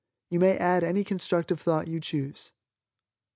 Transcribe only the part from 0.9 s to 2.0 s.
constructive thought you